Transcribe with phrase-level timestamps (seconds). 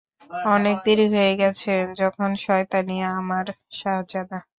[0.47, 1.71] অনেক দেরি হয়ে গেছে,
[2.07, 3.45] এখন শয়তানই আমার
[3.79, 4.39] শাহজাদা।